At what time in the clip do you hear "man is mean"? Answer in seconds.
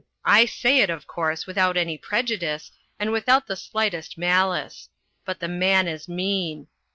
5.47-6.65